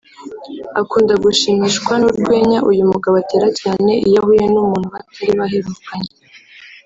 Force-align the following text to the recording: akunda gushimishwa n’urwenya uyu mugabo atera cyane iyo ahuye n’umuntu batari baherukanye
akunda 0.81 1.13
gushimishwa 1.23 1.93
n’urwenya 2.01 2.59
uyu 2.69 2.83
mugabo 2.91 3.15
atera 3.23 3.47
cyane 3.59 3.91
iyo 4.07 4.19
ahuye 4.21 4.45
n’umuntu 4.53 4.87
batari 4.93 5.31
baherukanye 5.39 6.11